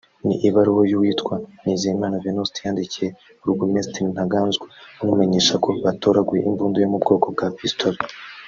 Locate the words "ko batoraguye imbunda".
5.63-6.77